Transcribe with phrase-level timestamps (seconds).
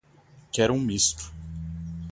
[0.51, 1.31] Quero um misto